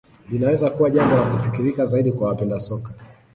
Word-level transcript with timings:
Linaweza 0.29 0.69
kuwa 0.69 0.89
jambo 0.89 1.15
la 1.15 1.21
kufikirika 1.23 1.85
zaidi 1.85 2.11
kwa 2.11 2.27
wapenda 2.27 2.59
soka 2.59 2.93